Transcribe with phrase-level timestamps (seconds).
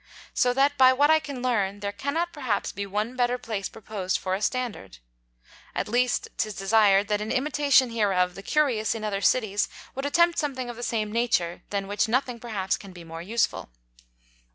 [0.33, 4.17] So that by what I can learn, there cannot perhaps be one better Place proposed
[4.17, 4.97] for a Standard.
[5.75, 10.39] At least 'tis desired, that in Imitation hereof the Curious in other Cities would attempt
[10.39, 13.69] something of the same Nature, than which nothing perhaps can be more useful.